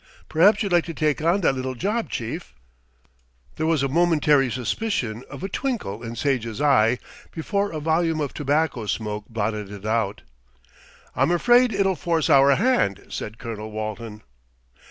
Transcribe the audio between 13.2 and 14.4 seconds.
Colonel Walton.